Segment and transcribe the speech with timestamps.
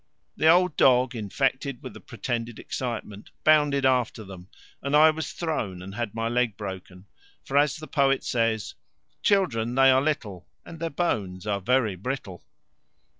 [0.35, 4.47] The old dog, infected with the pretended excitement, bounded after them,
[4.81, 7.05] and I was thrown and had my leg broken,
[7.45, 8.73] for, as the poet says
[9.21, 12.43] Children, they are very little, And their bones are very brittle.